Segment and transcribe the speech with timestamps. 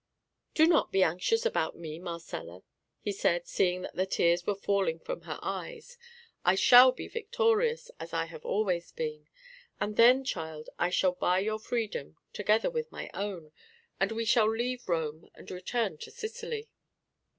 [0.55, 2.63] "Do not be anxious about me, Marcella,"
[3.01, 5.95] he said, seeing that the tears were falling from her eyes.
[6.43, 9.27] "I shall be victorious, as I have always been,
[9.79, 13.51] and then, child, I shall buy your freedom, together with my own,
[13.99, 16.71] and we shall leave Rome, and return to Sicily."